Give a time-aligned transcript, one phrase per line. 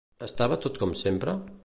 [0.27, 1.37] Estava tot com sempre?